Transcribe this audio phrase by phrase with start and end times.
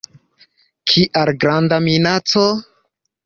[0.91, 2.47] Kial granda minaco?